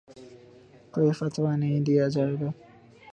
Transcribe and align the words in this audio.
کوئی 0.93 1.11
فتویٰ 1.11 1.55
نہیں 1.57 1.79
دیا 1.81 2.07
جائے 2.07 2.35
گا 2.41 2.49